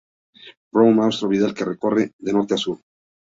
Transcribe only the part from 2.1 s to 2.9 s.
de norte a sur.